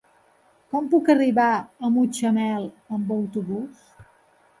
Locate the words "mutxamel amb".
1.97-3.13